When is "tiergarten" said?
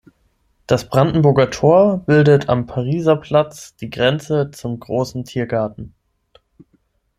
5.25-5.93